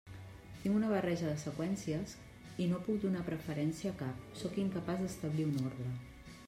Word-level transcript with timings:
Tinc 0.61 0.77
una 0.77 0.87
barreja 0.93 1.27
de 1.27 1.33
seqüències 1.41 2.15
i 2.65 2.69
no 2.73 2.81
puc 2.89 2.99
donar 3.05 3.23
preferència 3.29 3.93
a 3.95 3.99
cap, 4.03 4.27
sóc 4.43 4.61
incapaç 4.67 5.05
d'establir 5.05 5.49
un 5.53 5.61
ordre. 5.71 5.95